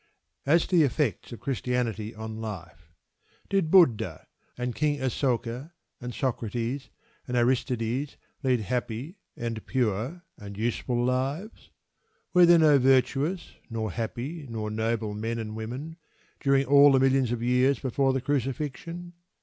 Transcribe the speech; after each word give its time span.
As 0.47 0.65
to 0.65 0.75
the 0.75 0.81
effects 0.81 1.31
of 1.31 1.41
Christianity 1.41 2.15
on 2.15 2.41
life. 2.41 2.91
Did 3.49 3.69
Buddha, 3.69 4.25
and 4.57 4.73
King 4.73 4.99
Asoka, 4.99 5.73
and 5.99 6.11
Socrates, 6.11 6.89
and 7.27 7.37
Aristides 7.37 8.17
lead 8.41 8.61
happy, 8.61 9.19
and 9.37 9.63
pure, 9.67 10.23
and 10.39 10.57
useful 10.57 11.05
lives? 11.05 11.69
Were 12.33 12.47
there 12.47 12.57
no 12.57 12.79
virtuous, 12.79 13.53
nor 13.69 13.91
happy, 13.91 14.47
nor 14.49 14.71
noble 14.71 15.13
men 15.13 15.37
and 15.37 15.55
women 15.55 15.97
during 16.39 16.65
all 16.65 16.91
the 16.93 16.99
millions 16.99 17.31
of 17.31 17.43
years 17.43 17.77
before 17.77 18.11
the 18.11 18.21
Crucifixion? 18.21 19.13